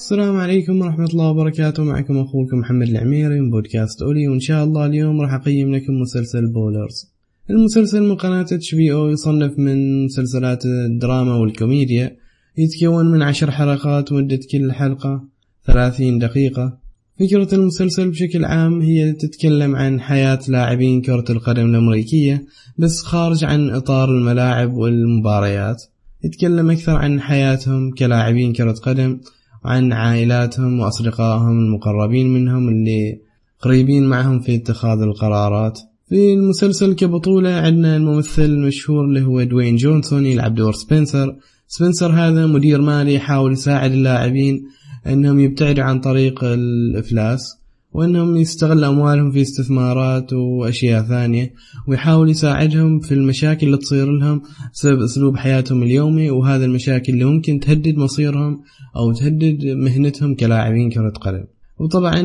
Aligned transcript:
السلام 0.00 0.36
عليكم 0.36 0.80
ورحمة 0.80 1.04
الله 1.04 1.30
وبركاته. 1.30 1.84
معكم 1.84 2.18
أخوكم 2.18 2.58
محمد 2.58 2.88
العميري 2.88 3.40
من 3.40 3.50
بودكاست 3.50 4.02
Oly 4.02 4.28
وإن 4.28 4.40
شاء 4.40 4.64
الله 4.64 4.86
اليوم 4.86 5.20
راح 5.20 5.34
أقيم 5.34 5.74
لكم 5.74 5.92
مسلسل 5.92 6.46
Ballers. 6.46 7.12
المسلسل 7.50 8.02
من 8.02 8.14
قناة 8.14 8.46
HBO 8.52 9.08
يصنف 9.08 9.58
من 9.58 10.04
مسلسلات 10.04 10.64
الدراما 10.66 11.34
والكوميديا 11.34 12.16
يتكون 12.58 13.10
من 13.10 13.22
عشر 13.22 13.50
حلقات 13.50 14.12
مدة 14.12 14.40
كل 14.52 14.72
حلقة 14.72 15.24
ثلاثين 15.66 16.18
دقيقة. 16.18 16.78
فكرة 17.20 17.54
المسلسل 17.54 18.10
بشكل 18.10 18.44
عام 18.44 18.80
هي 18.80 19.12
تتكلم 19.12 19.76
عن 19.76 20.00
حياة 20.00 20.40
لاعبين 20.48 21.02
كرة 21.02 21.24
القدم 21.30 21.66
الأمريكية 21.66 22.44
بس 22.78 23.02
خارج 23.02 23.44
عن 23.44 23.70
إطار 23.70 24.08
الملاعب 24.08 24.74
والمباريات. 24.74 25.82
يتكلم 26.24 26.70
أكثر 26.70 26.96
عن 26.96 27.20
حياتهم 27.20 27.90
كلاعبين 27.90 28.52
كرة 28.52 28.72
قدم 28.72 29.20
وعن 29.64 29.92
عائلاتهم 29.92 30.80
وأصدقائهم 30.80 31.58
المقربين 31.58 32.34
منهم 32.34 32.68
اللي 32.68 33.20
قريبين 33.60 34.08
معهم 34.08 34.40
في 34.40 34.54
اتخاذ 34.54 34.98
القرارات. 35.00 35.78
في 36.08 36.32
المسلسل 36.32 36.94
كبطولة 36.94 37.50
عندنا 37.50 37.96
الممثل 37.96 38.42
المشهور 38.42 39.04
اللي 39.04 39.22
هو 39.22 39.42
دوين 39.42 39.76
جونسون 39.76 40.26
يلعب 40.26 40.54
دور 40.54 40.72
سبنسر. 40.72 41.36
سبنسر 41.68 42.12
هذا 42.12 42.46
مدير 42.46 42.80
مالي 42.80 43.14
يحاول 43.14 43.52
يساعد 43.52 43.92
اللاعبين 43.92 44.62
إنهم 45.06 45.40
يبتعدوا 45.40 45.84
عن 45.84 46.00
طريق 46.00 46.44
الإفلاس. 46.44 47.60
وإنهم 47.92 48.36
يستغل 48.36 48.84
أموالهم 48.84 49.30
في 49.32 49.42
استثمارات 49.42 50.32
وأشياء 50.32 51.02
ثانية 51.02 51.52
ويحاول 51.88 52.30
يساعدهم 52.30 53.00
في 53.00 53.14
المشاكل 53.14 53.66
اللي 53.66 53.78
تصير 53.78 54.12
لهم 54.12 54.42
بسبب 54.74 55.02
أسلوب 55.02 55.36
حياتهم 55.36 55.82
اليومي 55.82 56.30
وهذا 56.30 56.64
المشاكل 56.64 57.12
اللي 57.12 57.24
ممكن 57.24 57.60
تهدد 57.60 57.96
مصيرهم 57.96 58.60
أو 58.96 59.12
تهدد 59.12 59.64
مهنتهم 59.66 60.34
كلاعبين 60.34 60.90
كرة 60.90 61.10
قدم. 61.10 61.44
وطبعا 61.78 62.20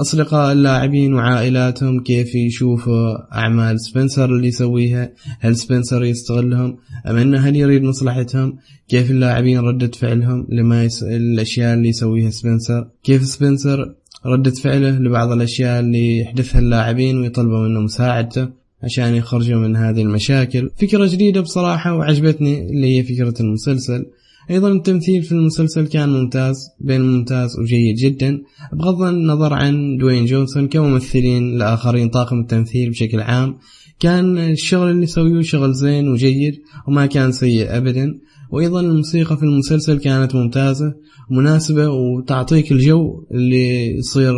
أصدقاء 0.00 0.52
اللاعبين 0.52 1.14
وعائلاتهم 1.14 2.00
كيف 2.00 2.34
يشوفوا 2.34 3.34
أعمال 3.38 3.80
سبنسر 3.80 4.36
اللي 4.36 4.48
يسويها 4.48 5.12
هل 5.40 5.56
سبنسر 5.56 6.04
يستغلهم 6.04 6.76
أم 7.06 7.16
أنه 7.16 7.38
هل 7.38 7.56
يريد 7.56 7.82
مصلحتهم 7.82 8.58
كيف 8.88 9.10
اللاعبين 9.10 9.58
ردة 9.58 9.86
فعلهم 9.86 10.46
لما 10.48 10.84
يس... 10.84 11.02
الأشياء 11.02 11.74
اللي 11.74 11.88
يسويها 11.88 12.30
سبنسر 12.30 12.88
كيف 13.04 13.24
سبنسر 13.24 13.94
ردة 14.26 14.50
فعله 14.50 14.98
لبعض 14.98 15.32
الأشياء 15.32 15.80
اللي 15.80 16.18
يحدثها 16.18 16.58
اللاعبين 16.58 17.18
ويطلبوا 17.18 17.68
منه 17.68 17.80
مساعدته 17.80 18.48
عشان 18.82 19.14
يخرجوا 19.14 19.60
من 19.60 19.76
هذه 19.76 20.02
المشاكل. 20.02 20.70
فكرة 20.80 21.06
جديدة 21.06 21.40
بصراحة 21.40 21.94
وعجبتني 21.94 22.70
اللي 22.70 22.98
هي 22.98 23.02
فكرة 23.02 23.34
المسلسل. 23.40 24.06
أيضا 24.50 24.72
التمثيل 24.72 25.22
في 25.22 25.32
المسلسل 25.32 25.86
كان 25.86 26.08
ممتاز 26.08 26.68
بين 26.80 27.00
ممتاز 27.00 27.58
وجيد 27.58 27.96
جدا 27.96 28.42
بغض 28.72 29.02
النظر 29.02 29.54
عن 29.54 29.96
دوين 29.96 30.24
جونسون 30.24 30.68
كممثلين 30.68 31.56
الآخرين 31.56 32.08
طاقم 32.08 32.40
التمثيل 32.40 32.90
بشكل 32.90 33.20
عام. 33.20 33.56
كان 34.00 34.38
الشغل 34.38 34.90
اللي 34.90 35.02
يسويه 35.02 35.42
شغل 35.42 35.72
زين 35.72 36.08
وجيد 36.08 36.54
وما 36.88 37.06
كان 37.06 37.32
سيء 37.32 37.76
أبدا. 37.76 38.18
وأيضا 38.50 38.80
الموسيقى 38.80 39.36
في 39.36 39.42
المسلسل 39.42 39.98
كانت 39.98 40.34
ممتازة 40.34 40.94
ومناسبة 41.30 41.88
وتعطيك 41.88 42.72
الجو 42.72 43.24
اللي 43.30 43.96
يصير 43.96 44.34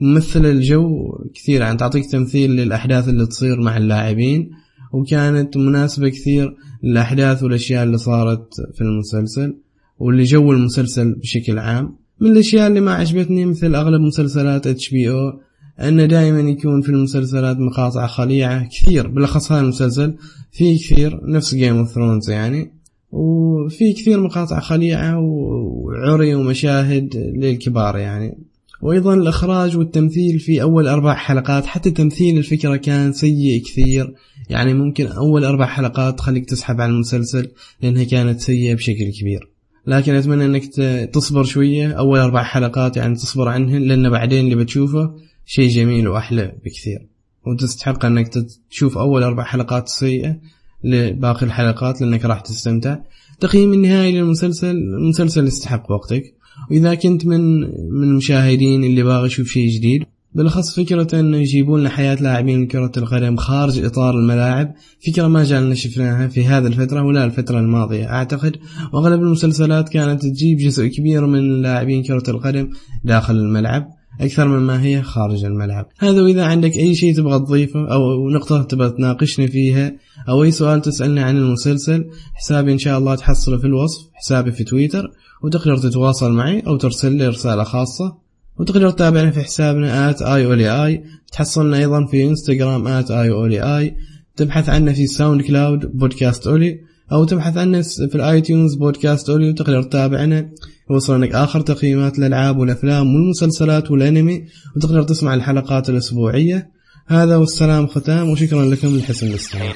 ممثل 0.00 0.46
الجو 0.46 1.18
كثير 1.34 1.60
يعني 1.60 1.78
تعطيك 1.78 2.10
تمثيل 2.12 2.50
للأحداث 2.50 3.08
اللي 3.08 3.26
تصير 3.26 3.60
مع 3.60 3.76
اللاعبين 3.76 4.50
وكانت 4.92 5.56
مناسبة 5.56 6.08
كثير 6.08 6.54
للأحداث 6.82 7.42
والأشياء 7.42 7.84
اللي 7.84 7.98
صارت 7.98 8.48
في 8.74 8.80
المسلسل 8.80 9.56
واللي 9.98 10.24
جو 10.24 10.52
المسلسل 10.52 11.14
بشكل 11.14 11.58
عام. 11.58 11.96
من 12.20 12.30
الأشياء 12.30 12.68
اللي 12.68 12.80
ما 12.80 12.94
عجبتني 12.94 13.44
مثل 13.44 13.74
أغلب 13.74 14.00
مسلسلات 14.00 14.66
HBO 14.66 15.40
أنه 15.80 16.06
دائما 16.06 16.40
يكون 16.40 16.82
في 16.82 16.88
المسلسلات 16.88 17.56
مقاطع 17.56 18.06
خليعة 18.06 18.68
كثير 18.68 19.08
بالأخص 19.08 19.52
هذا 19.52 19.60
المسلسل 19.60 20.14
فيه 20.52 20.78
كثير 20.78 21.20
نفس 21.22 21.54
Game 21.54 21.76
of 21.76 21.88
Thrones 21.88 22.30
يعني. 22.30 22.75
وفي 23.16 23.92
كثير 23.92 24.20
مقاطع 24.20 24.60
خليعة 24.60 25.18
وعري 25.20 26.34
ومشاهد 26.34 27.16
للكبار 27.36 27.98
يعني. 27.98 28.38
وأيضا 28.82 29.14
الإخراج 29.14 29.76
والتمثيل 29.76 30.38
في 30.38 30.62
أول 30.62 30.88
أربع 30.88 31.14
حلقات 31.14 31.66
حتى 31.66 31.90
تمثيل 31.90 32.38
الفكرة 32.38 32.76
كان 32.76 33.12
سيء 33.12 33.62
كثير. 33.62 34.14
يعني 34.50 34.74
ممكن 34.74 35.06
أول 35.06 35.44
أربع 35.44 35.66
حلقات 35.66 36.18
تخليك 36.18 36.44
تسحب 36.44 36.80
على 36.80 36.92
المسلسل 36.92 37.48
لأنها 37.82 38.04
كانت 38.04 38.40
سيئة 38.40 38.74
بشكل 38.74 39.12
كبير. 39.20 39.48
لكن 39.86 40.14
أتمنى 40.14 40.44
أنك 40.44 40.64
تصبر 41.12 41.44
شوية. 41.44 41.92
أول 41.92 42.18
أربع 42.18 42.42
حلقات 42.42 42.96
يعني 42.96 43.14
تصبر 43.14 43.48
عنهن 43.48 43.82
لأن 43.82 44.10
بعدين 44.10 44.44
اللي 44.44 44.56
بتشوفه 44.56 45.14
شيء 45.46 45.68
جميل 45.68 46.08
وأحلى 46.08 46.52
بكثير. 46.64 47.06
وتستحق 47.46 48.04
أنك 48.04 48.30
تشوف 48.70 48.98
أول 48.98 49.22
أربع 49.22 49.44
حلقات 49.44 49.88
سيئة. 49.88 50.36
لباقي 50.86 51.46
الحلقات 51.46 52.00
لأنك 52.00 52.24
راح 52.24 52.40
تستمتع. 52.40 52.96
تقييم 53.40 53.72
النهائي 53.72 54.12
للمسلسل 54.12 54.76
المسلسل 54.76 55.46
يستحق 55.46 55.90
وقتك. 55.90 56.22
وإذا 56.70 56.94
كنت 56.94 57.26
من 57.26 57.60
من 57.90 58.02
المشاهدين 58.02 58.84
اللي 58.84 59.02
باغي 59.02 59.26
يشوف 59.26 59.48
شيء 59.48 59.68
جديد 59.68 60.02
بالأخص 60.34 60.80
فكرة 60.80 61.20
أنه 61.20 61.36
يجيبون 61.36 61.80
لنا 61.80 61.88
حياة 61.88 62.14
لاعبين 62.14 62.66
كرة 62.66 62.92
القدم 62.96 63.36
خارج 63.36 63.84
إطار 63.84 64.14
الملاعب 64.14 64.74
فكرة 65.06 65.28
ما 65.28 65.44
جالنا 65.44 65.74
شفناها 65.74 66.28
في 66.28 66.44
هذه 66.44 66.66
الفترة 66.66 67.02
ولا 67.02 67.24
الفترة 67.24 67.58
الماضية. 67.58 68.12
أعتقد 68.12 68.56
وأغلب 68.92 69.22
المسلسلات 69.22 69.88
كانت 69.88 70.22
تجيب 70.22 70.58
جزء 70.58 70.86
كبير 70.86 71.26
من 71.26 71.62
لاعبين 71.62 72.02
كرة 72.02 72.30
القدم 72.30 72.70
داخل 73.04 73.36
الملعب. 73.36 73.88
أكثر 74.20 74.48
مما 74.48 74.82
هي 74.82 75.02
خارج 75.02 75.44
الملعب. 75.44 75.86
هذا 75.98 76.22
وإذا 76.22 76.44
عندك 76.44 76.76
أي 76.76 76.94
شيء 76.94 77.16
تبغى 77.16 77.38
تضيفه 77.38 77.92
أو 77.92 78.30
نقطة 78.30 78.62
تبغى 78.62 78.90
تناقشني 78.90 79.48
فيها 79.48 79.92
أو 80.28 80.42
أي 80.42 80.50
سؤال 80.50 80.82
تسألني 80.82 81.20
عن 81.20 81.36
المسلسل 81.36 82.04
حسابي 82.34 82.72
إن 82.72 82.78
شاء 82.78 82.98
الله 82.98 83.14
تحصله 83.14 83.58
في 83.58 83.66
الوصف 83.66 84.08
حسابي 84.14 84.52
في 84.52 84.64
تويتر 84.64 85.10
وتقدر 85.42 85.76
تتواصل 85.76 86.32
معي 86.32 86.60
أو 86.60 86.76
ترسل 86.76 87.12
لي 87.12 87.28
رسالة 87.28 87.64
خاصة 87.64 88.16
وتقدر 88.58 88.90
تتابعنا 88.90 89.30
في 89.30 89.40
حسابنا 89.40 90.12
at 90.12 90.22
اي 90.22 91.04
تحصلنا 91.32 91.76
أيضا 91.76 92.06
في 92.06 92.24
انستغرام 92.24 93.02
at 93.02 93.10
اي 93.10 93.96
تبحث 94.36 94.68
عنا 94.68 94.92
في 94.92 95.06
ساوند 95.06 95.42
كلاود 95.42 95.98
بودكاست 95.98 96.46
أولي 96.46 96.80
أو 97.12 97.24
تبحث 97.24 97.56
عنا 97.56 97.82
في 97.82 98.14
الآيتونز 98.14 98.74
بودكاست 98.74 99.30
أولي 99.30 99.50
وتقدر 99.50 99.82
تتابعنا 99.82 100.50
يوصلنك 100.90 101.34
آخر 101.34 101.60
تقييمات 101.60 102.18
الألعاب 102.18 102.58
والأفلام 102.58 103.14
والمسلسلات 103.14 103.90
والأنمي 103.90 104.44
وتقدر 104.76 105.02
تسمع 105.02 105.34
الحلقات 105.34 105.90
الأسبوعية. 105.90 106.70
هذا 107.06 107.36
والسلام 107.36 107.86
ختام 107.86 108.30
وشكرا 108.30 108.64
لكم 108.64 108.96
لحسن 108.96 109.26
الاستماع. 109.26 109.72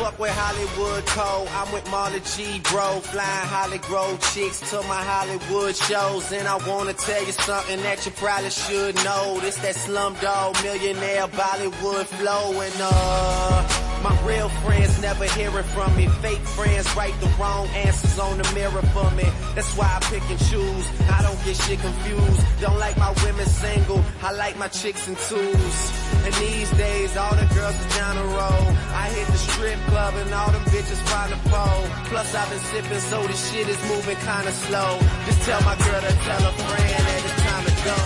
Fuck 0.00 0.18
with 0.18 0.30
Hollywood 0.30 1.04
Cole. 1.06 1.46
I'm 1.50 1.72
with 1.72 1.84
Marla 1.84 2.20
G, 2.34 2.60
bro. 2.70 3.00
Flying 3.00 3.48
Hollywood 3.48 4.20
chicks 4.32 4.60
to 4.70 4.76
my 4.82 5.02
Hollywood 5.12 5.76
shows. 5.76 6.32
And 6.32 6.48
I 6.48 6.56
wanna 6.66 6.94
tell 6.94 7.24
you 7.24 7.32
something 7.32 7.82
that 7.82 8.04
you 8.06 8.12
probably 8.12 8.50
should 8.50 8.94
know. 9.04 9.38
This 9.40 9.56
that 9.56 9.74
slumdog 9.74 10.62
millionaire 10.62 11.28
Bollywood 11.28 12.06
flow. 12.06 12.60
And 12.60 12.74
uh, 12.78 13.89
my 14.02 14.16
real 14.26 14.48
friends 14.64 15.00
never 15.00 15.24
hearing 15.24 15.64
from 15.74 15.94
me. 15.96 16.06
Fake 16.24 16.44
friends 16.56 16.86
write 16.96 17.18
the 17.20 17.28
wrong 17.38 17.66
answers 17.68 18.18
on 18.18 18.38
the 18.38 18.52
mirror 18.54 18.82
for 18.94 19.10
me. 19.12 19.24
That's 19.54 19.72
why 19.76 19.86
I 19.96 20.00
pick 20.10 20.22
and 20.30 20.38
choose. 20.50 20.86
I 21.10 21.22
don't 21.22 21.38
get 21.44 21.56
shit 21.56 21.80
confused. 21.80 22.40
Don't 22.60 22.78
like 22.78 22.96
my 22.96 23.12
women 23.24 23.46
single. 23.46 24.02
I 24.22 24.32
like 24.32 24.56
my 24.58 24.68
chicks 24.68 25.06
in 25.08 25.16
twos. 25.16 25.76
And 26.24 26.34
these 26.34 26.70
days, 26.72 27.16
all 27.16 27.34
the 27.34 27.46
girls 27.54 27.76
are 27.84 27.90
down 27.98 28.16
the 28.16 28.24
road. 28.24 28.68
I 28.94 29.08
hit 29.16 29.26
the 29.26 29.38
strip 29.38 29.78
club 29.88 30.14
and 30.14 30.32
all 30.32 30.50
them 30.50 30.64
bitches 30.72 31.00
find 31.10 31.32
a 31.32 31.40
pole. 31.48 31.84
Plus 32.06 32.34
I've 32.34 32.50
been 32.50 32.60
sipping 32.70 33.00
so 33.00 33.22
the 33.26 33.34
shit 33.34 33.68
is 33.68 33.80
moving 33.88 34.16
kinda 34.16 34.52
slow. 34.52 34.98
Just 35.26 35.42
tell 35.42 35.60
my 35.62 35.76
girl 35.76 36.00
to 36.00 36.14
tell 36.24 36.42
a 36.48 36.52
friend 36.52 37.04
that 37.06 37.24
it's 37.24 37.42
time 37.42 37.64
to 37.64 37.74
go. 37.84 37.96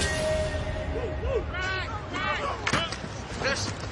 This 3.42 3.83